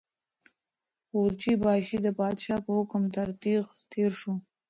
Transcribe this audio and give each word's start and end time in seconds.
قورچي 1.09 1.51
باشي 1.63 1.97
د 2.01 2.07
پادشاه 2.19 2.61
په 2.65 2.71
حکم 2.77 3.03
تر 3.15 3.27
تېغ 3.41 3.65
تېر 3.91 4.11
شو. 4.21 4.33